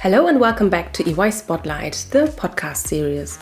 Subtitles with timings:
[0.00, 3.36] Hello and welcome back to EY Spotlight, the podcast series.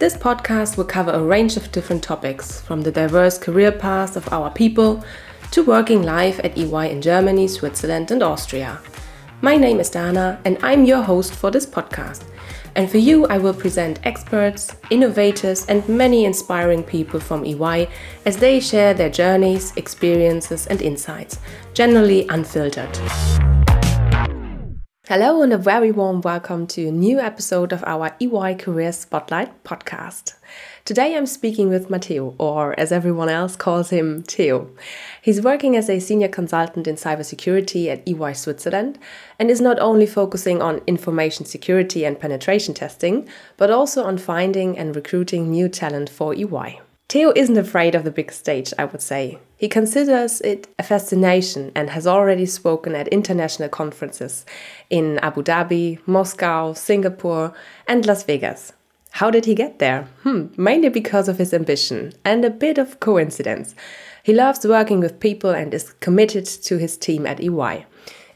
[0.00, 4.32] This podcast will cover a range of different topics, from the diverse career paths of
[4.32, 5.04] our people
[5.52, 8.80] to working life at EY in Germany, Switzerland, and Austria.
[9.40, 12.24] My name is Dana, and I'm your host for this podcast.
[12.74, 17.88] And for you, I will present experts, innovators, and many inspiring people from EY
[18.26, 21.38] as they share their journeys, experiences, and insights,
[21.72, 22.98] generally unfiltered.
[25.12, 29.64] Hello, and a very warm welcome to a new episode of our EY Career Spotlight
[29.64, 30.34] podcast.
[30.84, 34.70] Today I'm speaking with Matteo, or as everyone else calls him, Teo.
[35.20, 39.00] He's working as a senior consultant in cybersecurity at EY Switzerland
[39.36, 44.78] and is not only focusing on information security and penetration testing, but also on finding
[44.78, 46.80] and recruiting new talent for EY.
[47.10, 49.40] Teo isn't afraid of the big stage, I would say.
[49.56, 54.46] He considers it a fascination and has already spoken at international conferences
[54.90, 57.52] in Abu Dhabi, Moscow, Singapore,
[57.88, 58.74] and Las Vegas.
[59.10, 60.06] How did he get there?
[60.22, 63.74] Hmm, mainly because of his ambition and a bit of coincidence.
[64.22, 67.86] He loves working with people and is committed to his team at EY.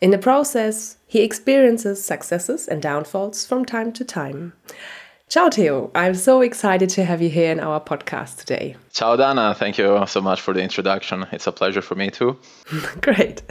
[0.00, 4.52] In the process, he experiences successes and downfalls from time to time.
[5.28, 5.90] Ciao, Teo.
[5.94, 8.76] I'm so excited to have you here in our podcast today.
[8.92, 9.54] Ciao, Dana.
[9.54, 11.26] Thank you so much for the introduction.
[11.32, 12.38] It's a pleasure for me too.
[13.00, 13.42] Great.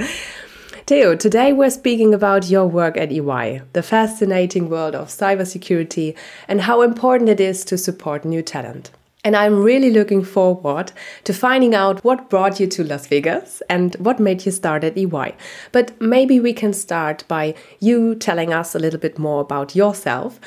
[0.86, 6.16] Teo, today we're speaking about your work at EY, the fascinating world of cybersecurity,
[6.48, 8.92] and how important it is to support new talent.
[9.26, 10.92] And I'm really looking forward
[11.24, 14.98] to finding out what brought you to Las Vegas and what made you start at
[14.98, 15.36] EY.
[15.72, 20.40] But maybe we can start by you telling us a little bit more about yourself.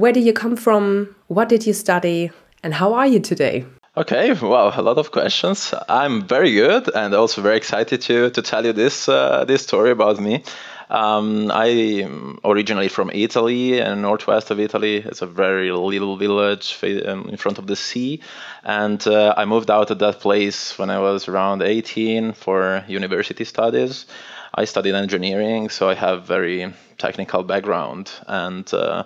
[0.00, 1.14] Where do you come from?
[1.26, 2.30] What did you study?
[2.62, 3.66] And how are you today?
[3.98, 5.74] Okay, well, a lot of questions.
[5.90, 9.90] I'm very good and also very excited to, to tell you this uh, this story
[9.90, 10.42] about me.
[10.88, 15.04] Um, I'm originally from Italy and northwest of Italy.
[15.04, 18.22] It's a very little village um, in front of the sea,
[18.64, 23.44] and uh, I moved out of that place when I was around 18 for university
[23.44, 24.06] studies.
[24.54, 29.04] I studied engineering, so I have very technical background, and uh,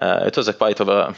[0.00, 1.14] it was a quite of a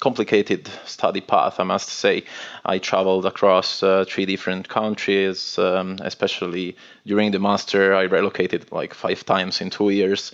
[0.00, 2.24] complicated study path, I must say.
[2.64, 6.76] I traveled across uh, three different countries, um, especially
[7.06, 7.94] during the master.
[7.94, 10.32] I relocated like five times in two years,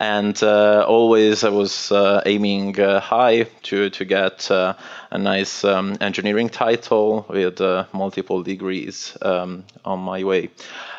[0.00, 4.74] and uh, always I was uh, aiming uh, high to to get uh,
[5.10, 10.50] a nice um, engineering title with uh, multiple degrees um, on my way.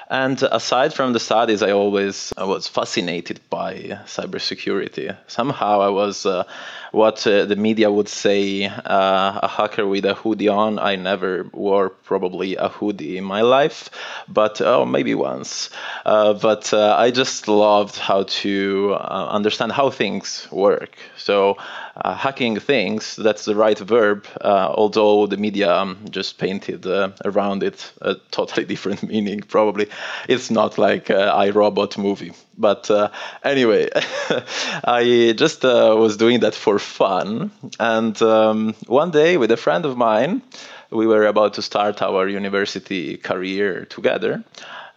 [0.07, 5.15] And aside from the studies, I always I was fascinated by cybersecurity.
[5.27, 6.43] Somehow I was uh,
[6.91, 10.77] what uh, the media would say uh, a hacker with a hoodie on.
[10.77, 13.89] I never wore probably a hoodie in my life,
[14.27, 15.71] but oh, maybe once.
[16.05, 20.97] Uh, but uh, I just loved how to uh, understand how things work.
[21.17, 21.57] So
[22.03, 26.85] hacking things, that's the right verb, although the media um, just painted
[27.23, 29.87] around it a totally different meaning, probably.
[30.27, 32.33] It's not like uh, iRobot movie.
[32.57, 33.09] But uh,
[33.43, 33.89] anyway,
[34.83, 37.51] I just uh, was doing that for fun.
[37.79, 40.41] And um, one day, with a friend of mine,
[40.89, 44.43] we were about to start our university career together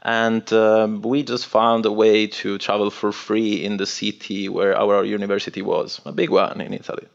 [0.02, 4.76] and um, we just found a way to travel for free in the city where
[4.76, 7.06] our university was, a big one in Italy.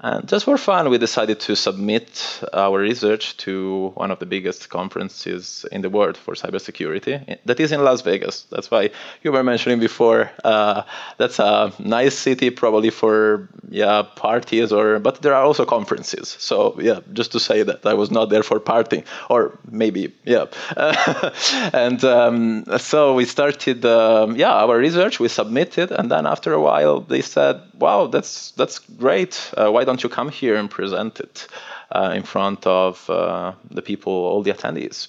[0.00, 4.68] And just for fun, we decided to submit our research to one of the biggest
[4.68, 7.38] conferences in the world for cybersecurity.
[7.46, 8.42] That is in Las Vegas.
[8.42, 8.90] That's why
[9.22, 10.30] you were mentioning before.
[10.44, 10.82] Uh,
[11.16, 15.00] that's a nice city, probably for yeah parties or.
[15.00, 16.36] But there are also conferences.
[16.38, 20.46] So yeah, just to say that I was not there for partying, or maybe yeah.
[21.72, 25.18] and um, so we started um, yeah our research.
[25.18, 29.52] We submitted, and then after a while they said, "Wow, that's that's great.
[29.56, 31.48] Uh, why don't you come here and present it
[31.90, 35.08] uh, in front of uh, the people, all the attendees?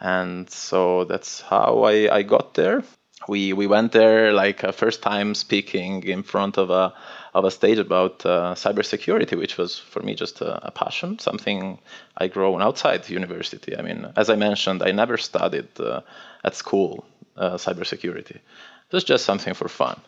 [0.00, 2.82] And so that's how I, I got there.
[3.28, 6.94] We, we went there like a first time speaking in front of a
[7.32, 11.78] of a stage about uh, cybersecurity, which was for me just a, a, passion, something
[12.16, 13.76] I grown outside university.
[13.76, 16.00] I mean, as I mentioned, I never studied uh,
[16.42, 17.04] at school
[17.36, 18.36] uh, cybersecurity.
[18.36, 20.00] It was just something for fun.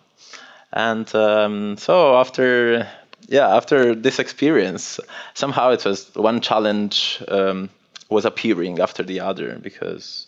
[0.72, 2.88] And um, so after
[3.28, 4.98] yeah, after this experience,
[5.34, 7.70] somehow it was one challenge um,
[8.10, 10.26] was appearing after the other because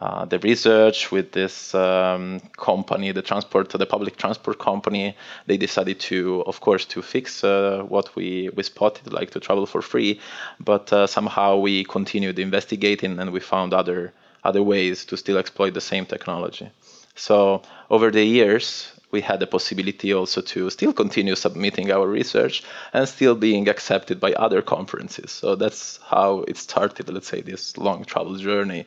[0.00, 6.00] uh, the research with this um, company, the transport, the public transport company, they decided
[6.00, 10.18] to, of course, to fix uh, what we, we spotted, like to travel for free.
[10.58, 14.12] But uh, somehow we continued investigating and we found other
[14.44, 16.68] other ways to still exploit the same technology.
[17.14, 22.64] So over the years, we had the possibility also to still continue submitting our research
[22.92, 25.30] and still being accepted by other conferences.
[25.30, 28.86] So that's how it started, let's say, this long travel journey.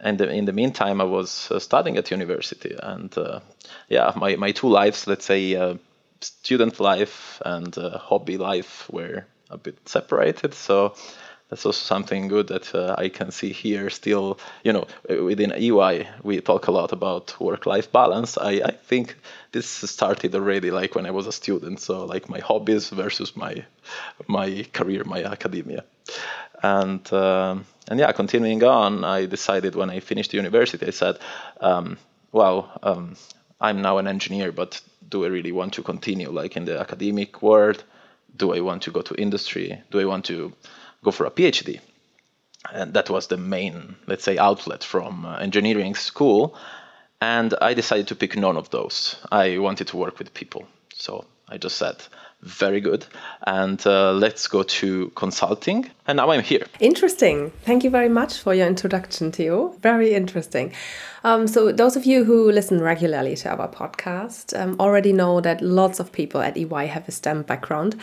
[0.00, 3.40] And in the meantime, I was uh, studying at university, and uh,
[3.88, 5.76] yeah, my, my two lives, let's say, uh,
[6.20, 10.52] student life and uh, hobby life, were a bit separated.
[10.54, 10.94] So
[11.48, 13.88] that's also something good that uh, I can see here.
[13.88, 18.36] Still, you know, within EY, we talk a lot about work-life balance.
[18.36, 19.14] I, I think
[19.52, 21.80] this started already like when I was a student.
[21.80, 23.64] So like my hobbies versus my
[24.26, 25.84] my career, my academia,
[26.62, 31.18] and um, and yeah, continuing on, I decided when I finished university, I said,
[31.60, 31.96] um,
[32.32, 33.16] well, um,
[33.60, 37.40] I'm now an engineer, but do I really want to continue like in the academic
[37.40, 37.84] world?
[38.36, 39.80] Do I want to go to industry?
[39.92, 40.52] Do I want to
[41.04, 41.80] go for a PhD.
[42.72, 46.56] And that was the main, let's say, outlet from uh, engineering school.
[47.20, 49.16] And I decided to pick none of those.
[49.30, 50.66] I wanted to work with people.
[50.92, 51.96] So I just said,
[52.42, 53.06] very good.
[53.46, 55.90] And uh, let's go to consulting.
[56.06, 56.66] And now I'm here.
[56.80, 57.50] Interesting.
[57.62, 59.68] Thank you very much for your introduction, Teo.
[59.80, 60.72] Very interesting.
[61.24, 65.60] Um, so, those of you who listen regularly to our podcast um, already know that
[65.60, 67.96] lots of people at EY have a STEM background.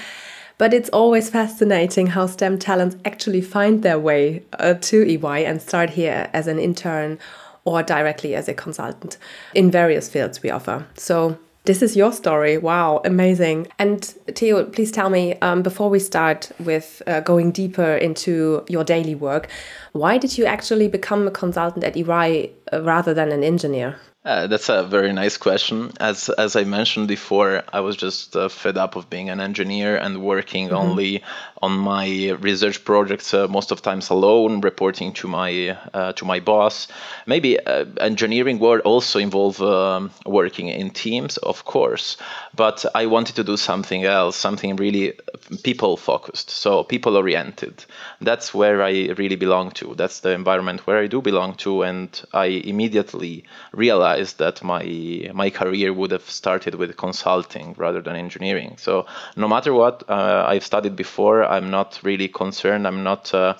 [0.57, 5.61] But it's always fascinating how STEM talents actually find their way uh, to EY and
[5.61, 7.19] start here as an intern
[7.65, 9.17] or directly as a consultant
[9.53, 10.85] in various fields we offer.
[10.95, 12.57] So this is your story.
[12.57, 13.67] Wow, amazing.
[13.79, 18.83] And Teo, please tell me um, before we start with uh, going deeper into your
[18.83, 19.47] daily work,
[19.93, 23.97] why did you actually become a consultant at EY uh, rather than an engineer?
[24.25, 25.91] Uh, that's a very nice question.
[25.99, 29.97] As as I mentioned before, I was just uh, fed up of being an engineer
[29.97, 30.75] and working mm-hmm.
[30.77, 31.23] only
[31.61, 36.39] on my research projects uh, most of times alone, reporting to my uh, to my
[36.39, 36.87] boss.
[37.25, 42.15] Maybe uh, engineering world also involve um, working in teams, of course,
[42.55, 45.19] but I wanted to do something else, something really
[45.63, 47.83] people focused, so people oriented.
[48.21, 49.95] That's where I really belong to.
[49.95, 53.43] That's the environment where I do belong to, and I immediately
[53.73, 58.77] realized realized that my my career would have started with consulting rather than engineering.
[58.77, 59.05] So
[59.35, 62.87] no matter what uh, I've studied before, I'm not really concerned.
[62.87, 63.53] I'm not uh,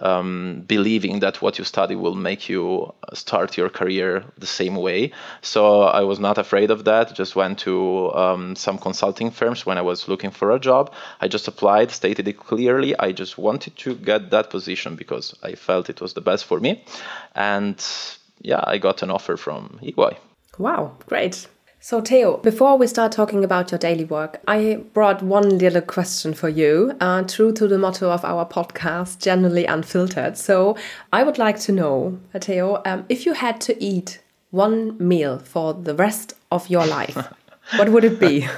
[0.00, 5.12] um, believing that what you study will make you start your career the same way.
[5.42, 7.14] So I was not afraid of that.
[7.14, 10.90] Just went to um, some consulting firms when I was looking for a job.
[11.20, 12.94] I just applied, stated it clearly.
[12.98, 16.60] I just wanted to get that position because I felt it was the best for
[16.60, 16.82] me.
[17.34, 17.78] And
[18.40, 20.18] yeah, I got an offer from EY.
[20.58, 21.46] Wow, great.
[21.80, 26.34] So, Teo, before we start talking about your daily work, I brought one little question
[26.34, 30.36] for you, uh, true to the motto of our podcast, generally unfiltered.
[30.36, 30.76] So,
[31.12, 34.20] I would like to know, uh, Teo, um, if you had to eat
[34.50, 37.16] one meal for the rest of your life,
[37.76, 38.48] what would it be?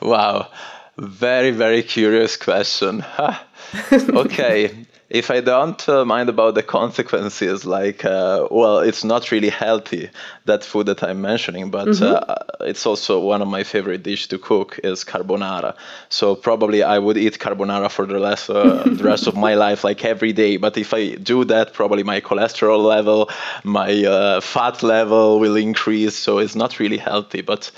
[0.00, 0.48] wow,
[0.96, 3.04] very, very curious question.
[3.92, 4.83] okay
[5.14, 10.10] if I don't uh, mind about the consequences, like, uh, well, it's not really healthy,
[10.46, 12.16] that food that I'm mentioning, but mm-hmm.
[12.28, 12.34] uh,
[12.66, 15.76] it's also one of my favorite dish to cook is carbonara.
[16.08, 19.84] So probably I would eat carbonara for the rest, uh, the rest of my life,
[19.84, 20.56] like every day.
[20.56, 23.30] But if I do that, probably my cholesterol level,
[23.62, 26.16] my uh, fat level will increase.
[26.16, 27.70] So it's not really healthy, but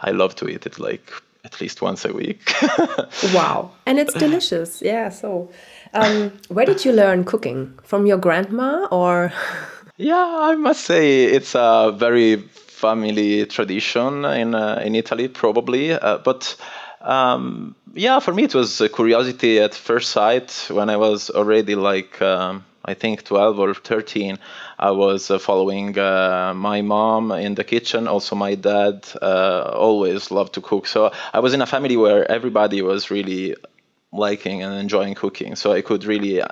[0.00, 1.10] I love to eat it like
[1.44, 2.54] at least once a week.
[3.34, 3.72] wow.
[3.84, 4.80] And it's delicious.
[4.80, 5.08] Yeah.
[5.08, 5.50] So
[5.94, 7.78] um, where did you learn cooking?
[7.82, 9.32] From your grandma or?
[9.96, 15.92] yeah, I must say it's a very family tradition in uh, in Italy, probably.
[15.92, 16.56] Uh, but
[17.00, 21.74] um, yeah, for me it was a curiosity at first sight when I was already
[21.74, 22.20] like.
[22.20, 24.38] Um, I think 12 or 13,
[24.78, 28.06] I was uh, following uh, my mom in the kitchen.
[28.06, 30.86] Also, my dad uh, always loved to cook.
[30.86, 33.56] So I was in a family where everybody was really
[34.14, 35.56] liking and enjoying cooking.
[35.56, 36.48] So I could really uh,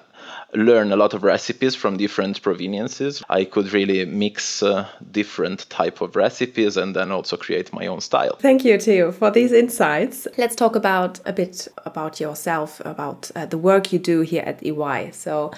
[0.54, 3.22] learn a lot of recipes from different proveniences.
[3.28, 8.00] I could really mix uh, different type of recipes and then also create my own
[8.00, 8.36] style.
[8.40, 10.26] Thank you, Teo, for these insights.
[10.36, 14.64] Let's talk about a bit about yourself, about uh, the work you do here at
[14.64, 15.10] EY.
[15.12, 15.52] So,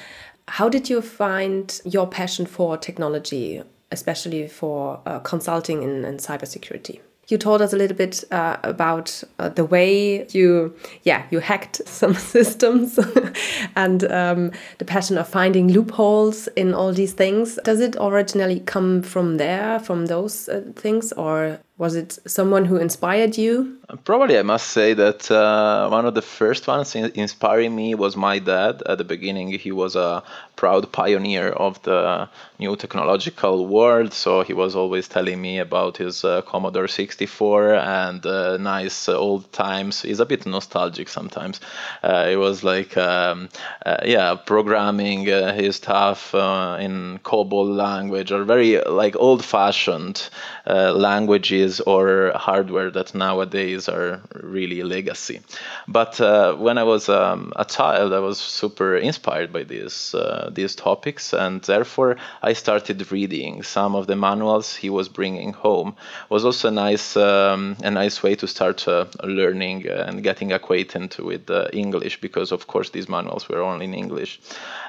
[0.46, 7.00] how did you find your passion for technology, especially for uh, consulting in, in cybersecurity?
[7.28, 11.80] You told us a little bit uh, about uh, the way you yeah you hacked
[11.86, 12.98] some systems
[13.76, 17.58] and um, the passion of finding loopholes in all these things.
[17.64, 22.76] Does it originally come from there from those uh, things or Was it someone who
[22.76, 23.78] inspired you?
[24.04, 28.16] Probably, I must say that uh, one of the first ones in inspiring me was
[28.16, 28.82] my dad.
[28.86, 30.22] At the beginning, he was a
[30.56, 32.28] proud pioneer of the
[32.60, 34.12] new technological world.
[34.12, 39.52] So he was always telling me about his uh, Commodore 64 and uh, nice old
[39.52, 40.02] times.
[40.02, 41.60] He's a bit nostalgic sometimes.
[42.02, 43.48] Uh, it was like, um,
[43.84, 50.30] uh, yeah, programming uh, his stuff in COBOL language or very like old-fashioned
[50.66, 55.40] languages or hardware that nowadays are really legacy.
[55.88, 56.18] But
[56.58, 60.14] when I was um, a child, I was super inspired by this
[60.52, 65.94] these topics, and therefore I started reading some of the manuals he was bringing home.
[66.24, 70.52] It was also a nice um, a nice way to start uh, learning and getting
[70.52, 74.40] acquainted with uh, English because of course these manuals were only in English,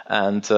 [0.08, 0.50] and.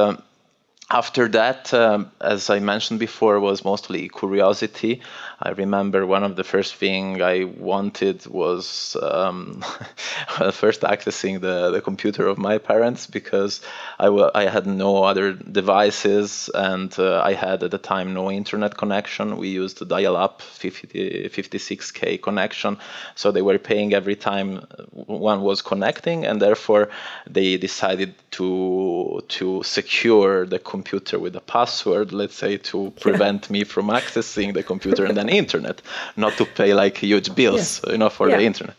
[0.89, 5.01] After that, um, as I mentioned before, was mostly curiosity.
[5.41, 9.65] I remember one of the first thing I wanted was um,
[10.53, 13.59] first accessing the, the computer of my parents because
[13.99, 18.31] I, w- I had no other devices and uh, I had at the time no
[18.31, 19.35] internet connection.
[19.35, 22.77] We used dial-up 50, 56k connection,
[23.15, 26.89] so they were paying every time one was connecting, and therefore
[27.29, 30.76] they decided to to secure the computer
[31.19, 35.81] with a password, let's say, to prevent me from accessing the computer and then internet,
[36.15, 37.91] not to pay like huge bills, yes.
[37.91, 38.37] you know, for yeah.
[38.37, 38.75] the internet.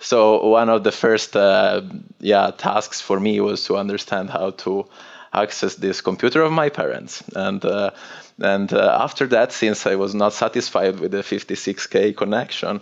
[0.00, 1.82] So one of the first, uh,
[2.18, 4.86] yeah, tasks for me was to understand how to
[5.32, 7.90] access this computer of my parents, and uh,
[8.40, 12.80] and uh, after that, since I was not satisfied with the 56k connection.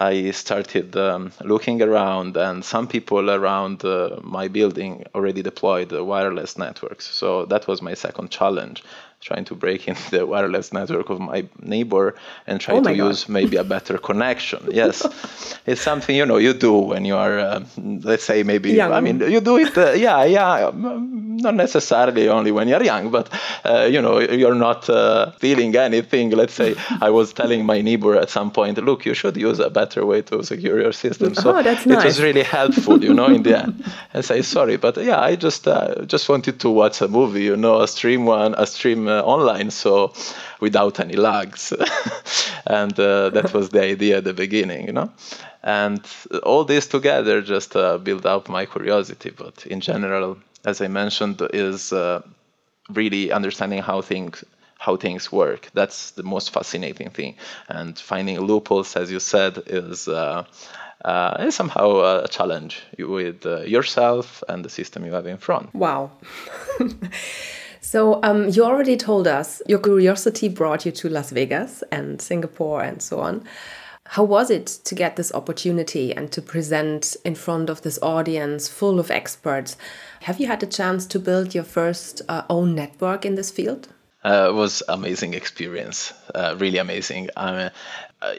[0.00, 6.56] I started um, looking around, and some people around uh, my building already deployed wireless
[6.56, 7.06] networks.
[7.06, 8.84] So that was my second challenge
[9.20, 12.14] trying to break in the wireless network of my neighbor
[12.46, 12.96] and try oh to God.
[12.96, 14.68] use maybe a better connection.
[14.70, 15.04] Yes,
[15.66, 18.92] it's something you know you do when you are, uh, let's say maybe young.
[18.92, 19.76] I mean you do it.
[19.76, 20.70] Uh, yeah, yeah,
[21.38, 23.28] not necessarily only when you're young, but
[23.64, 26.30] uh, you know you're not uh, feeling anything.
[26.30, 29.70] Let's say I was telling my neighbor at some point, look, you should use a
[29.70, 31.34] better way to secure your system.
[31.34, 32.02] So oh, that's nice.
[32.02, 33.84] it was really helpful, you know, in the end.
[34.12, 37.56] And say sorry, but yeah, I just uh, just wanted to watch a movie, you
[37.56, 40.12] know, a stream one, a stream uh, online, so
[40.60, 41.72] without any lags.
[42.66, 45.10] and uh, that was the idea at the beginning, you know.
[45.62, 46.00] And
[46.44, 49.30] all this together just uh, built up my curiosity.
[49.30, 52.22] But in general, as I mentioned, is uh,
[52.90, 54.44] really understanding how things
[54.80, 55.68] how things work.
[55.74, 57.34] That's the most fascinating thing.
[57.68, 60.44] And finding loopholes, as you said, is uh,
[61.04, 65.74] uh, somehow a challenge with uh, yourself and the system you have in front.
[65.74, 66.12] Wow.
[67.80, 72.82] So, um, you already told us your curiosity brought you to Las Vegas and Singapore
[72.82, 73.44] and so on.
[74.12, 78.66] How was it to get this opportunity and to present in front of this audience
[78.66, 79.76] full of experts?
[80.22, 83.88] Have you had a chance to build your first uh, own network in this field?
[84.24, 87.28] Uh, it was amazing experience, uh, really amazing.
[87.36, 87.68] Uh,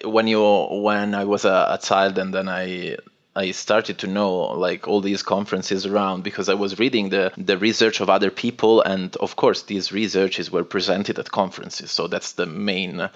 [0.04, 2.98] when you when I was a, a child and then I
[3.40, 4.34] I started to know
[4.68, 8.82] like all these conferences around because I was reading the the research of other people,
[8.82, 11.90] and of course these researches were presented at conferences.
[11.92, 13.10] So that's the main uh,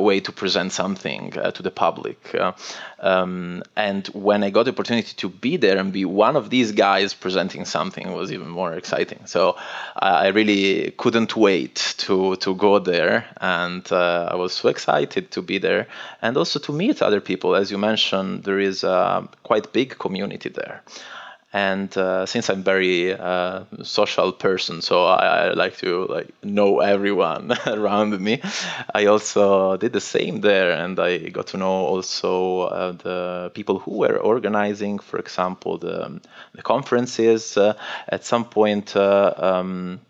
[0.00, 2.18] way to present something uh, to the public.
[2.34, 2.52] Uh,
[3.00, 6.72] um, and when I got the opportunity to be there and be one of these
[6.72, 9.20] guys presenting something, was even more exciting.
[9.26, 9.56] So
[9.96, 15.42] I really couldn't wait to to go there, and uh, I was so excited to
[15.42, 15.86] be there
[16.22, 17.54] and also to meet other people.
[17.54, 19.28] As you mentioned, there is a
[19.60, 20.82] quite big community there
[21.50, 26.80] and uh, since I'm very uh, social person, so I, I, like to like know
[26.80, 28.42] everyone around me.
[28.94, 33.78] I also did the same there, and I got to know also uh, the people
[33.78, 36.20] who were organizing, for example, the
[36.52, 37.56] the conferences.
[37.56, 38.94] Uh, at some point.
[38.94, 40.00] Uh, um,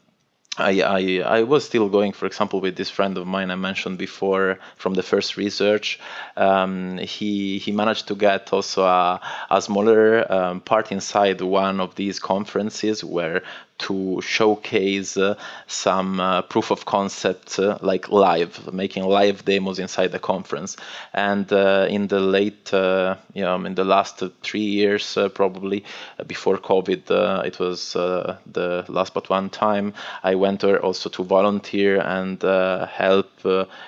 [0.58, 3.98] I, I, I, was still going, for example, with this friend of mine I mentioned
[3.98, 6.00] before from the first research.
[6.36, 11.94] Um, he he managed to get also a, a smaller um, part inside one of
[11.94, 13.42] these conferences where
[13.78, 20.12] to showcase uh, some uh, proof of concept uh, like live making live demos inside
[20.12, 20.76] the conference.
[21.12, 25.84] And uh, in the late uh, you know in the last three years uh, probably
[26.26, 27.10] before covid
[27.46, 32.42] it was the last but one time i went there also to volunteer and
[32.88, 33.30] help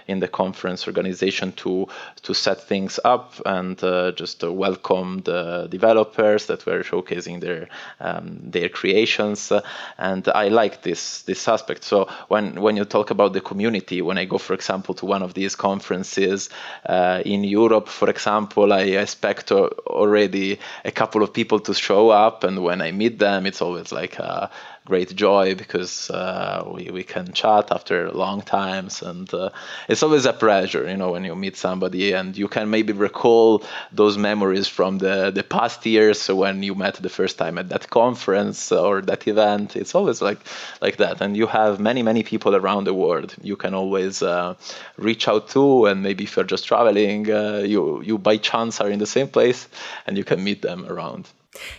[0.06, 1.88] in the conference organization to
[2.22, 3.78] to set things up and
[4.16, 7.68] just welcome the developers that were showcasing their
[8.00, 9.52] um, their creations
[9.98, 11.84] and I like this this aspect.
[11.84, 15.22] So when when you talk about the community, when I go, for example, to one
[15.22, 16.50] of these conferences
[16.86, 22.44] uh, in Europe, for example, I expect already a couple of people to show up,
[22.44, 24.18] and when I meet them, it's always like.
[24.18, 24.48] Uh,
[24.86, 29.50] great joy because uh, we, we can chat after long times and uh,
[29.88, 33.62] it's always a pleasure you know when you meet somebody and you can maybe recall
[33.92, 37.90] those memories from the, the past years when you met the first time at that
[37.90, 39.76] conference or that event.
[39.76, 40.40] It's always like
[40.80, 41.20] like that.
[41.20, 44.54] And you have many many people around the world you can always uh,
[44.96, 48.90] reach out to and maybe if you're just traveling uh, you you by chance are
[48.90, 49.68] in the same place
[50.06, 51.28] and you can meet them around.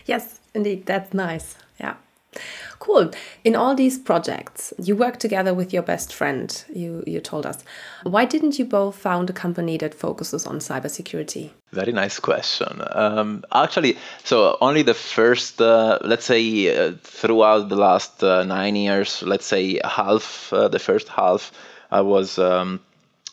[0.06, 0.86] Yes indeed.
[0.86, 1.56] That's nice.
[1.80, 1.96] Yeah
[2.82, 3.12] Cool.
[3.44, 7.62] In all these projects, you work together with your best friend, you, you told us.
[8.02, 11.50] Why didn't you both found a company that focuses on cybersecurity?
[11.70, 12.82] Very nice question.
[12.90, 18.74] Um, actually, so only the first, uh, let's say, uh, throughout the last uh, nine
[18.74, 21.52] years, let's say half, uh, the first half,
[21.92, 22.36] I was.
[22.36, 22.80] Um,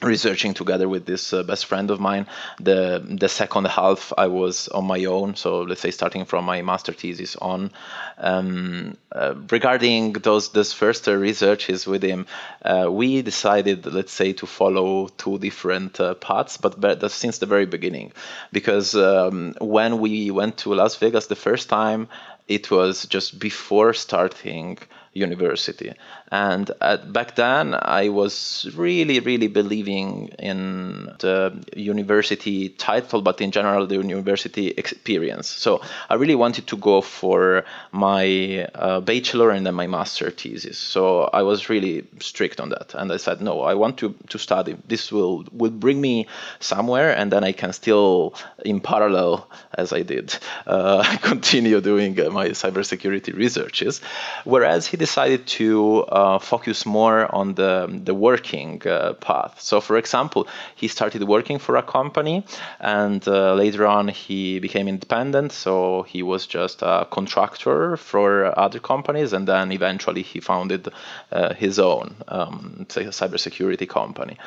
[0.02, 2.26] researching together with this uh, best friend of mine
[2.60, 5.36] the the second half i was on my own.
[5.36, 7.72] So let's say starting from my master thesis on
[8.18, 12.28] um, uh, regarding those those first uh, researches with him
[12.64, 17.46] uh, we decided let's say to follow two different uh, paths but, but since the
[17.46, 18.12] very beginning.
[18.54, 22.08] Because um, when we went to las vegas the first time
[22.48, 24.78] it was just before starting
[25.14, 25.94] university.
[26.32, 33.52] And at, back then, I was really, really believing in the university title, but in
[33.52, 35.48] general, the university experience.
[35.48, 40.78] So I really wanted to go for my uh, bachelor and then my master thesis.
[40.78, 42.94] So I was really strict on that.
[42.94, 44.78] And I said, no, I want to, to study.
[44.88, 46.28] This will, will bring me
[46.60, 50.38] somewhere, and then I can still, in parallel, as I did,
[50.68, 54.02] uh, continue doing uh, my cybersecurity researches.
[54.44, 59.60] Whereas he decided to uh, focus more on the, the working uh, path.
[59.60, 62.46] So, for example, he started working for a company
[62.80, 65.52] and uh, later on he became independent.
[65.52, 70.90] So, he was just a contractor for other companies and then eventually he founded
[71.32, 74.38] uh, his own um, cybersecurity company.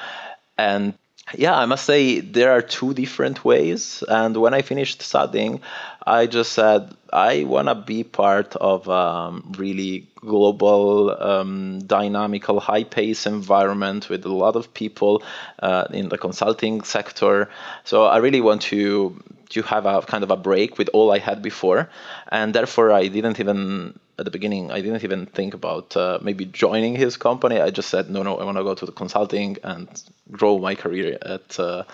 [0.56, 0.94] And
[1.34, 4.02] yeah, I must say there are two different ways.
[4.08, 5.60] And when I finished studying,
[6.06, 13.26] I just said I want to be part of a really global, um, dynamical, high-paced
[13.26, 15.22] environment with a lot of people
[15.60, 17.48] uh, in the consulting sector.
[17.84, 21.18] So I really want to to have a kind of a break with all I
[21.18, 21.88] had before,
[22.30, 26.44] and therefore I didn't even at the beginning I didn't even think about uh, maybe
[26.44, 27.60] joining his company.
[27.60, 29.88] I just said no, no, I want to go to the consulting and
[30.30, 31.84] grow my career at uh,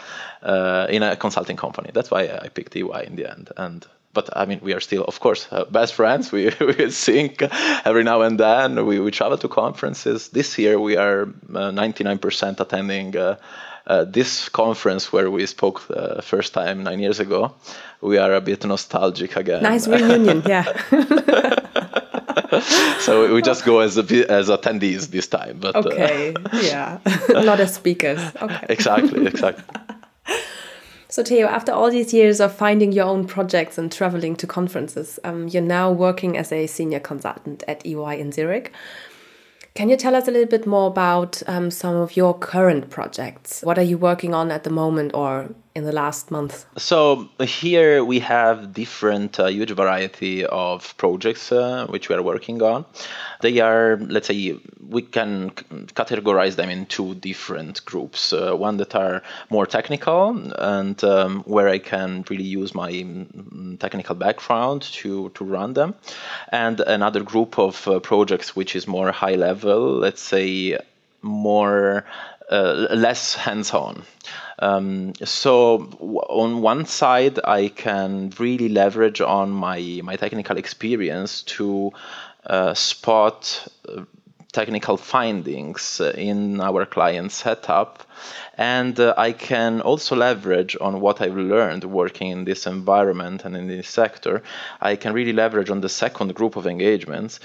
[0.43, 1.91] uh, in a consulting company.
[1.93, 5.05] That's why I picked EY in the end, and but I mean, we are still,
[5.05, 6.33] of course, uh, best friends.
[6.37, 7.43] We, we sync
[7.85, 8.87] every now and then.
[8.87, 10.31] We, we travel to conferences.
[10.31, 13.37] This year, we are 99% uh, attending uh,
[13.89, 17.55] uh, this conference where we spoke uh, first time nine years ago.
[18.01, 19.63] We are a bit nostalgic again.
[19.63, 20.65] Nice reunion, yeah.
[23.01, 25.59] so we just go as a, as attendees this time.
[25.59, 26.99] But okay, yeah,
[27.31, 28.21] not as speakers.
[28.41, 28.67] Okay.
[28.69, 29.65] exactly, exactly.
[31.11, 35.19] So, Teo, after all these years of finding your own projects and traveling to conferences,
[35.25, 38.73] um, you're now working as a senior consultant at EY in Zurich.
[39.79, 43.63] Can you tell us a little bit more about um, some of your current projects?
[43.63, 46.67] What are you working on at the moment or in the last month?
[46.77, 52.63] So here we have different, uh, huge variety of projects uh, which we are working
[52.63, 52.85] on.
[53.41, 55.51] They are, let's say, we can
[55.95, 58.33] categorize them in two different groups.
[58.33, 63.79] Uh, one that are more technical and um, where I can really use my mm,
[63.79, 65.95] technical background to, to run them.
[66.51, 70.79] And another group of uh, projects which is more high level, let's say
[71.23, 72.05] more
[72.51, 74.03] uh, less hands-on.
[74.59, 75.77] Um, so
[76.29, 81.93] on one side, I can really leverage on my my technical experience to
[82.47, 84.03] uh, spot uh,
[84.53, 88.03] technical findings in our client setup
[88.57, 93.57] and uh, I can also leverage on what I've learned working in this environment and
[93.57, 94.43] in this sector.
[94.81, 97.39] I can really leverage on the second group of engagements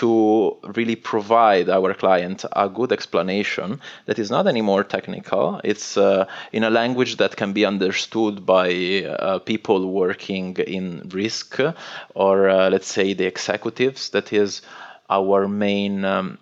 [0.00, 5.60] to really provide our client a good explanation that is not anymore technical.
[5.64, 11.58] It's uh, in a language that can be understood by uh, people working in risk
[12.14, 14.10] or, uh, let's say, the executives.
[14.10, 14.62] That is
[15.08, 16.04] our main.
[16.04, 16.38] Um,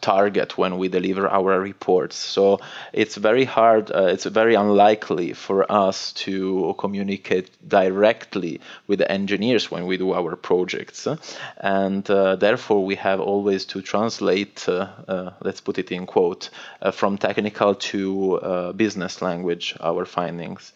[0.00, 2.16] target when we deliver our reports.
[2.16, 2.60] So
[2.92, 9.70] it's very hard, uh, it's very unlikely for us to communicate directly with the engineers
[9.70, 11.06] when we do our projects.
[11.58, 16.50] And uh, therefore, we have always to translate, uh, uh let's put it in quote,
[16.82, 20.72] uh, from technical to uh, business language our findings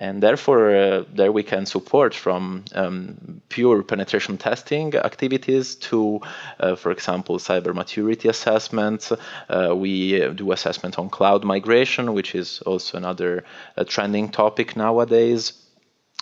[0.00, 6.20] and therefore uh, there we can support from um, pure penetration testing activities to,
[6.58, 9.12] uh, for example, cyber maturity assessments.
[9.48, 13.44] Uh, we do assessment on cloud migration, which is also another
[13.76, 15.52] uh, trending topic nowadays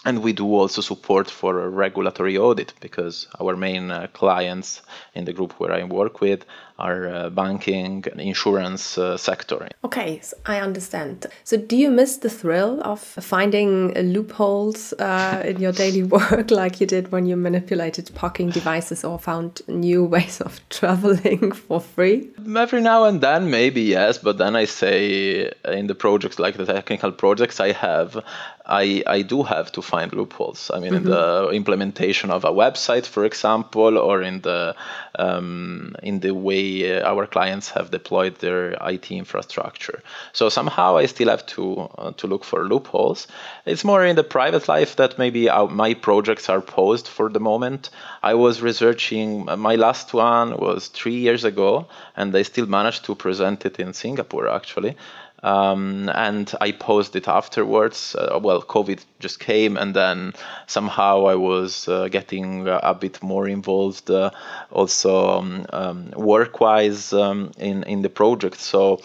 [0.04, 4.82] and we do also support for a regulatory audit because our main uh, clients
[5.14, 6.44] in the group where I work with
[6.78, 9.68] are uh, banking and insurance uh, sector.
[9.84, 11.26] Okay, so I understand.
[11.44, 16.80] So do you miss the thrill of finding loopholes uh, in your daily work like
[16.80, 22.30] you did when you manipulated parking devices or found new ways of traveling for free?
[22.56, 26.66] Every now and then maybe yes, but then I say in the projects like the
[26.66, 28.22] technical projects I have
[28.68, 30.70] I, I do have to find loopholes.
[30.72, 31.06] I mean, mm-hmm.
[31.06, 34.76] in the implementation of a website, for example, or in the
[35.18, 36.67] um, in the way
[37.12, 40.02] our clients have deployed their IT infrastructure.
[40.32, 41.64] So somehow I still have to
[41.98, 43.26] uh, to look for loopholes.
[43.64, 45.48] It's more in the private life that maybe
[45.84, 47.90] my projects are paused for the moment.
[48.22, 49.28] I was researching.
[49.70, 53.92] My last one was three years ago, and I still managed to present it in
[53.92, 54.96] Singapore actually.
[55.42, 58.16] Um, and I posted it afterwards.
[58.16, 60.34] Uh, well, COVID just came, and then
[60.66, 64.30] somehow I was uh, getting a bit more involved, uh,
[64.70, 68.60] also um, um, work-wise um, in in the project.
[68.60, 69.00] So.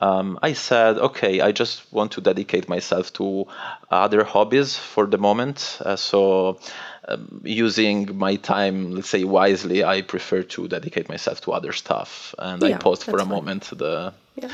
[0.00, 3.46] Um, I said, okay, I just want to dedicate myself to
[3.92, 5.78] other hobbies for the moment.
[5.80, 6.58] Uh, so,
[7.06, 12.34] um, using my time, let's say wisely, I prefer to dedicate myself to other stuff.
[12.38, 13.28] And yeah, I paused for a fine.
[13.28, 14.50] moment the yeah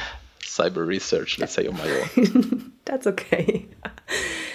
[0.50, 2.72] cyber research, let's say, on my own.
[2.84, 3.68] That's okay.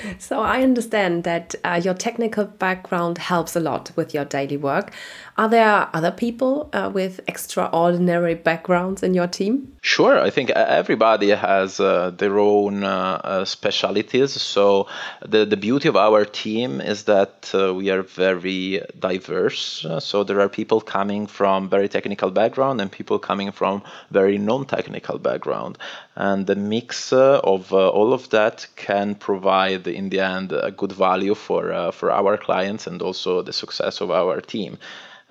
[0.20, 4.92] so I understand that uh, your technical background helps a lot with your daily work.
[5.38, 9.76] Are there other people uh, with extraordinary backgrounds in your team?
[9.82, 10.18] Sure.
[10.18, 14.32] I think everybody has uh, their own uh, uh, specialities.
[14.42, 14.88] So
[15.26, 19.86] the, the beauty of our team is that uh, we are very diverse.
[20.00, 25.20] so there are people coming from very technical background and people coming from very non-technical
[25.20, 25.78] background.
[26.16, 31.36] And the mix of all of that can provide, in the end, a good value
[31.36, 34.78] for, for our clients and also the success of our team.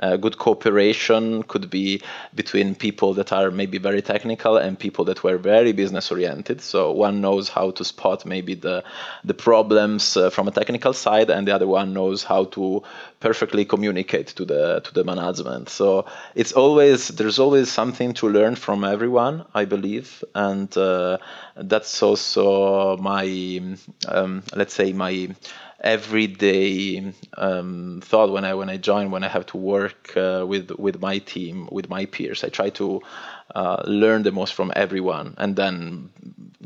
[0.00, 2.03] Uh, good cooperation could be
[2.35, 6.61] between people that are maybe very technical and people that were very business oriented.
[6.61, 8.83] So one knows how to spot maybe the
[9.22, 12.83] the problems uh, from a technical side, and the other one knows how to
[13.24, 15.68] perfectly communicate to the to the management.
[15.68, 21.18] So it's always there's always something to learn from everyone, I believe, and uh,
[21.56, 23.24] that's also my
[24.08, 25.14] um, let's say my
[25.80, 30.70] everyday um, thought when I when I join when I have to work uh, with
[30.78, 32.44] with my team with my peers.
[32.44, 33.02] I try to
[33.54, 36.11] uh, learn the most from everyone and then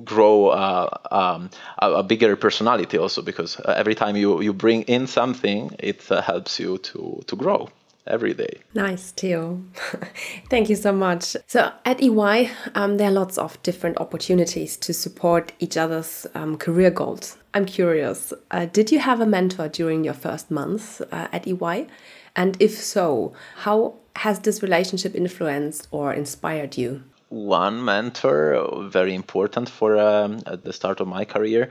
[0.04, 4.82] grow uh, um, a, a, bigger personality also because uh, every time you you bring
[4.82, 7.68] in something, it uh, helps you to to grow
[8.06, 8.60] every day.
[8.74, 9.60] Nice, Teo.
[10.48, 11.36] Thank you so much.
[11.46, 16.56] So at EY, um, there are lots of different opportunities to support each other's um,
[16.56, 17.36] career goals.
[17.52, 21.86] I'm curious, uh, did you have a mentor during your first months at EY?
[22.34, 27.02] And if so, how has this relationship influenced or inspired you?
[27.28, 31.70] One mentor, very important for um, at the start of my career,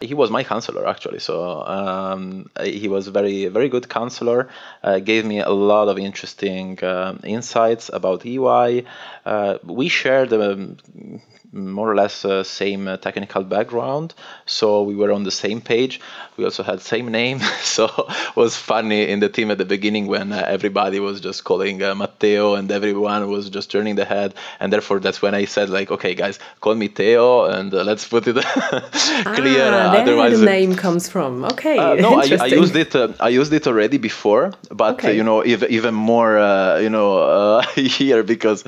[0.00, 1.20] he was my counselor actually.
[1.20, 4.48] So um, he was very very good counselor
[4.82, 8.84] uh, gave me a lot of interesting uh, insights about ey
[9.24, 10.76] uh, we shared um,
[11.52, 14.14] more or less uh, same uh, technical background.
[14.46, 16.00] So we were on the same page.
[16.36, 17.40] We also had same name.
[17.62, 21.44] So it was funny in the team at the beginning when uh, everybody was just
[21.44, 24.34] calling uh, matteo and everyone was just turning the head.
[24.60, 28.06] And therefore that's when i said like okay guys call me teo and uh, let's
[28.06, 28.34] put it
[29.38, 29.70] clear.
[29.72, 31.44] Ah, otherwise the name comes from.
[31.44, 35.16] Okay no I, I, used it i used it already before but okay.
[35.16, 36.32] you know even, even more
[36.80, 38.64] you know here because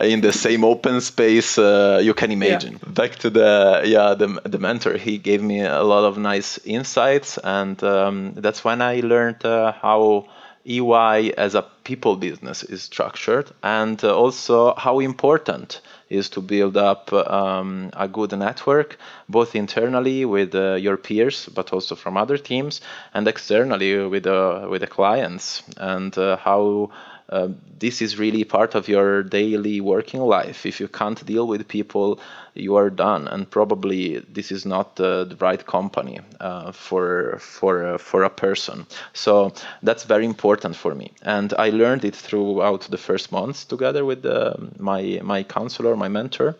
[0.00, 2.72] in the same open space you can can imagine.
[2.72, 2.92] Yeah.
[2.92, 7.38] Back to the yeah the the mentor, he gave me a lot of nice insights,
[7.38, 10.26] and um, that's when I learned uh, how
[10.64, 16.76] EY as a people business is structured, and uh, also how important is to build
[16.76, 18.96] up um, a good network,
[19.28, 22.80] both internally with uh, your peers, but also from other teams,
[23.14, 26.90] and externally with uh, with the clients, and uh, how
[27.28, 30.64] uh, this is really part of your daily working life.
[30.64, 32.20] If you can't deal with people,
[32.54, 37.84] you are done, and probably this is not uh, the right company uh, for for
[37.86, 38.86] uh, for a person.
[39.12, 44.04] So that's very important for me, and I learned it throughout the first months together
[44.04, 46.56] with uh, my my counselor, my mentor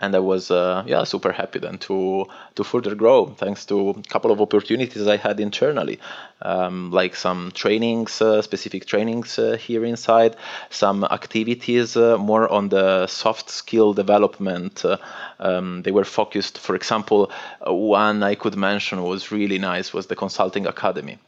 [0.00, 4.02] and I was uh, yeah super happy then to to further grow thanks to a
[4.08, 6.00] couple of opportunities I had internally,
[6.42, 10.36] um, like some trainings, uh, specific trainings uh, here inside,
[10.70, 14.84] some activities uh, more on the soft skill development.
[14.84, 14.96] Uh,
[15.38, 17.30] um, they were focused, for example,
[17.66, 21.18] one I could mention was really nice was the consulting academy.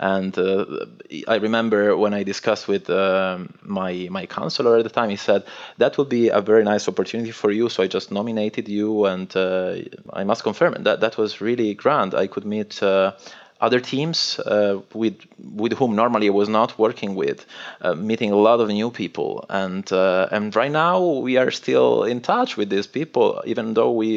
[0.00, 0.86] And uh,
[1.26, 5.42] I remember when I discussed with my my counselor at the time, he said
[5.78, 7.68] that would be a very nice opportunity for you.
[7.68, 9.76] So I just nominated you, and uh,
[10.20, 12.10] I must confirm that that was really grand.
[12.14, 13.12] I could meet uh,
[13.60, 15.16] other teams uh, with
[15.60, 17.38] with whom normally I was not working with,
[17.80, 22.04] uh, meeting a lot of new people, and uh, and right now we are still
[22.12, 24.10] in touch with these people, even though we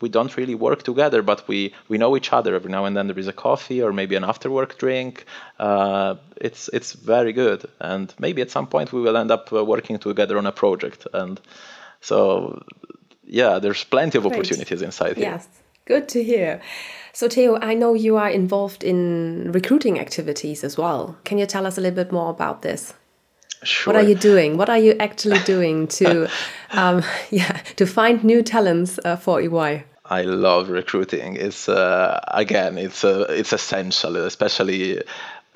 [0.00, 2.54] we don't really work together, but we, we know each other.
[2.54, 5.24] Every now and then there is a coffee or maybe an after work drink.
[5.58, 9.98] Uh, it's it's very good, and maybe at some point we will end up working
[9.98, 11.06] together on a project.
[11.12, 11.40] And
[12.00, 12.62] so,
[13.26, 14.34] yeah, there's plenty of Great.
[14.34, 15.30] opportunities inside here.
[15.30, 15.48] Yes,
[15.84, 16.60] good to hear.
[17.12, 21.16] So, Teo, I know you are involved in recruiting activities as well.
[21.24, 22.94] Can you tell us a little bit more about this?
[23.62, 23.94] Sure.
[23.94, 24.56] What are you doing?
[24.56, 26.28] What are you actually doing to,
[26.70, 29.84] um, yeah, to find new talents uh, for EY?
[30.06, 31.36] I love recruiting.
[31.36, 35.02] It's uh, again, it's uh, it's essential, especially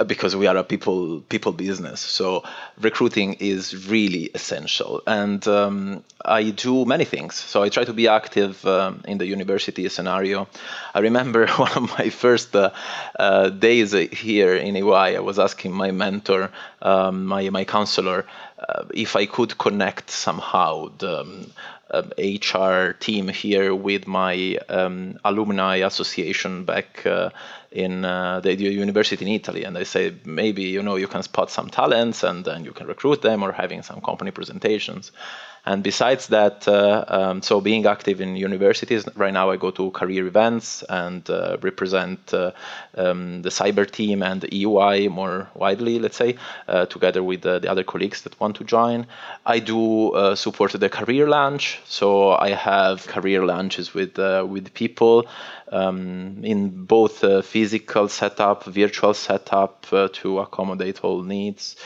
[0.07, 2.01] because we are a people people business.
[2.01, 2.45] So
[2.81, 5.03] recruiting is really essential.
[5.07, 7.35] And um, i do many things.
[7.35, 10.49] So i try to be active um, in the university scenario.
[10.95, 12.71] I remember one of my first uh,
[13.19, 16.51] uh, days here in ey i was asking my mentor
[16.83, 18.25] um, my, my counselor
[18.59, 21.47] uh, if i could connect somehow the um,
[21.91, 27.31] um, HR team here with my um, alumni association back uh,
[27.71, 31.51] in uh, the university in Italy, and I say maybe you know you can spot
[31.51, 35.13] some talents and then you can recruit them or having some company presentations.
[35.69, 39.91] And besides that, uh, um, so being active in universities, right now I go to
[39.91, 42.53] career events and uh, represent uh,
[42.97, 46.37] um, the cyber team and the EY more widely, let's say,
[46.69, 49.09] uh, together with the other colleagues that want to join.
[49.45, 54.73] I do uh, support the career launch, so I have career launches with uh, with
[54.73, 55.27] people
[55.71, 61.77] um, in both physical setup, virtual setup to accommodate all needs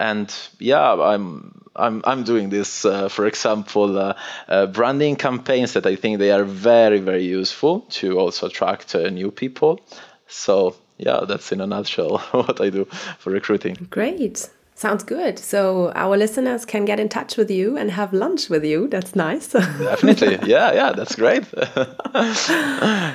[0.00, 4.14] and yeah i'm i'm i'm doing this uh, for example uh,
[4.48, 9.10] uh, branding campaigns that i think they are very very useful to also attract uh,
[9.10, 9.78] new people
[10.26, 12.84] so yeah that's in a nutshell what i do
[13.18, 14.48] for recruiting great
[14.80, 15.38] Sounds good.
[15.38, 18.88] So our listeners can get in touch with you and have lunch with you.
[18.88, 19.48] That's nice.
[19.52, 20.38] Definitely.
[20.48, 21.44] Yeah, yeah, that's great.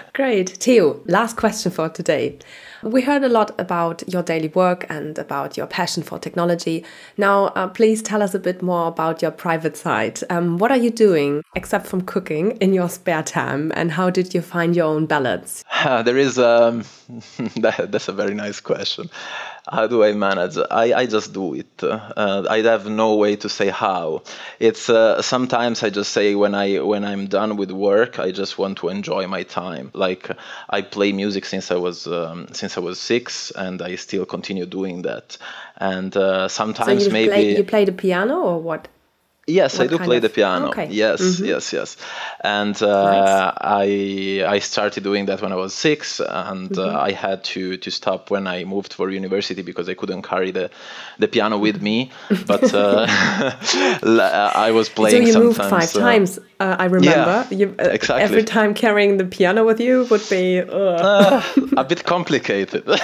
[0.14, 0.60] great.
[0.60, 2.38] Teo, last question for today.
[2.86, 6.86] We heard a lot about your daily work and about your passion for technology.
[7.18, 10.20] Now, uh, please tell us a bit more about your private side.
[10.30, 14.36] Um, what are you doing, except from cooking, in your spare time, and how did
[14.36, 15.64] you find your own balance?
[15.74, 16.84] Uh, there is, um,
[17.56, 19.10] that, that's a very nice question
[19.68, 20.58] how do I manage?
[20.70, 21.84] I, I just do it.
[21.84, 24.24] Uh, I have no way to say how.
[24.60, 28.58] It's uh, sometimes I just say when I when I'm done with work, I just
[28.58, 29.92] want to enjoy my time.
[29.94, 30.30] Like
[30.70, 34.66] I play music since I was um, since I was six, and I still continue
[34.66, 35.38] doing that.
[35.78, 38.88] And uh, sometimes so maybe play, you play the piano or what?
[39.48, 40.24] Yes, what I do play of...
[40.24, 40.70] the piano.
[40.70, 40.88] Okay.
[40.90, 41.46] Yes, mm-hmm.
[41.46, 41.98] yes, yes.
[42.44, 43.54] And uh, nice.
[43.62, 46.96] I I started doing that when I was six, and uh, mm-hmm.
[46.96, 50.50] uh, I had to to stop when I moved for university because I couldn't carry
[50.50, 50.72] the
[51.20, 52.12] the piano with me.
[52.48, 53.06] But uh,
[54.66, 55.28] I was playing.
[55.28, 56.40] So you moved five uh, times.
[56.60, 57.48] Uh, I remember.
[57.50, 58.24] Yeah, you, exactly.
[58.24, 62.86] Every time carrying the piano with you would be a bit complicated.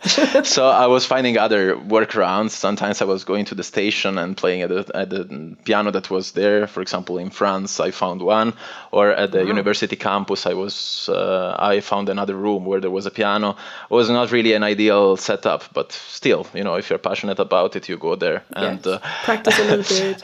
[0.44, 2.50] so I was finding other workarounds.
[2.50, 6.10] Sometimes I was going to the station and playing at the, at the piano that
[6.10, 6.66] was there.
[6.66, 8.52] For example, in France, I found one,
[8.92, 9.44] or at the wow.
[9.44, 13.56] university campus, I was uh, I found another room where there was a piano.
[13.90, 17.76] It was not really an ideal setup, but still, you know, if you're passionate about
[17.76, 20.22] it, you go there and uh, practice a little bit.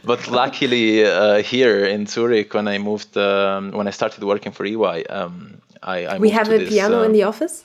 [0.04, 4.64] but luckily, uh, here in Zurich, when I moved, um, when I started working for
[4.64, 7.64] EY, um, I, I we have a this, piano in uh, the office.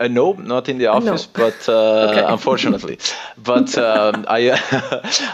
[0.00, 1.44] Uh, no, not in the office, no.
[1.44, 1.74] but uh,
[2.10, 2.24] okay.
[2.34, 2.98] unfortunately.
[3.36, 4.40] But um, I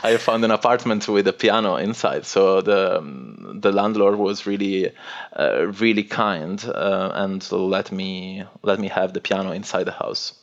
[0.03, 4.93] I found an apartment with a piano inside, so the um, the landlord was really
[5.39, 10.35] uh, really kind uh, and let me let me have the piano inside the house.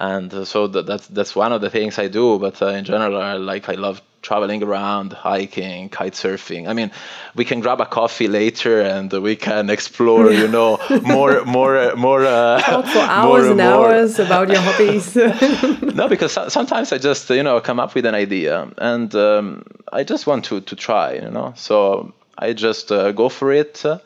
[0.00, 2.38] and uh, so that, that's that's one of the things I do.
[2.38, 6.68] But uh, in general, I, like I love traveling around, hiking, kite surfing.
[6.68, 6.90] I mean,
[7.34, 12.24] we can grab a coffee later and we can explore, you know, more, more, more.
[12.24, 13.88] Uh, Talk for hours more, and more.
[13.88, 15.16] hours about your hobbies.
[15.94, 20.04] no, because sometimes I just, you know, come up with an idea and um, I
[20.04, 21.52] just want to to try, you know.
[21.56, 23.84] So I just uh, go for it.
[23.84, 23.98] Uh,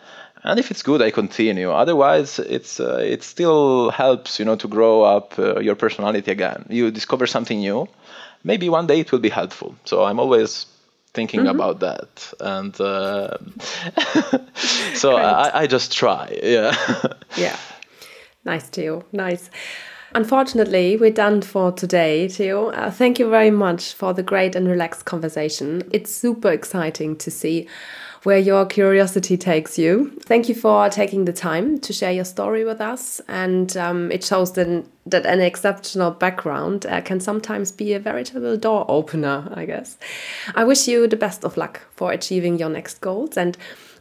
[0.43, 1.73] and if it's good, I continue.
[1.73, 6.67] Otherwise, it's uh, it still helps, you know, to grow up uh, your personality again.
[6.69, 7.89] You discover something new,
[8.47, 9.75] maybe one day it will be helpful.
[9.85, 10.67] So I'm always
[11.13, 11.61] thinking mm-hmm.
[11.61, 13.37] about that, and uh,
[14.95, 16.39] so I, I, just try.
[16.43, 16.75] Yeah.
[17.37, 17.57] yeah.
[18.45, 19.05] Nice, Teo.
[19.13, 19.51] Nice.
[20.15, 22.71] Unfortunately, we're done for today, Teo.
[22.71, 25.83] Uh, thank you very much for the great and relaxed conversation.
[25.91, 27.67] It's super exciting to see
[28.27, 30.11] where your curiosity takes you.
[30.25, 33.21] Thank you for taking the time to share your story with us.
[33.29, 38.57] And um, it shows then that an exceptional background uh, can sometimes be a veritable
[38.57, 39.97] door opener, I guess.
[40.57, 43.37] I wish you the best of luck for achieving your next goals.
[43.37, 43.57] And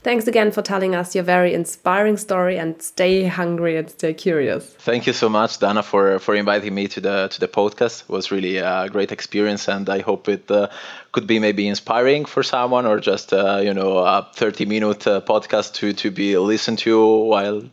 [0.05, 4.63] Thanks again for telling us your very inspiring story and stay hungry and stay curious.
[4.63, 8.03] Thank you so much, Dana, for, for inviting me to the to the podcast.
[8.03, 10.67] It was really a great experience, and I hope it uh,
[11.11, 15.21] could be maybe inspiring for someone or just uh, you know a 30 minute uh,
[15.21, 17.63] podcast to to be listened to while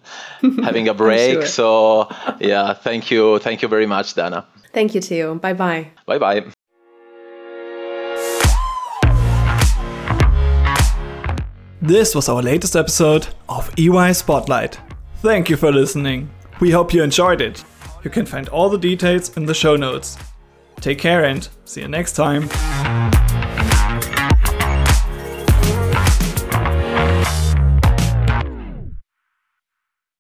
[0.65, 1.35] having a break.
[1.35, 1.47] sure.
[1.47, 2.09] So
[2.41, 4.47] yeah, thank you, thank you very much, Dana.
[4.73, 5.35] Thank you, Teo.
[5.35, 5.91] Bye bye.
[6.07, 6.62] Bye bye.
[11.85, 14.79] This was our latest episode of EY Spotlight.
[15.17, 16.31] Thank you for listening.
[16.61, 17.65] We hope you enjoyed it.
[18.05, 20.17] You can find all the details in the show notes.
[20.77, 22.49] Take care and see you next time.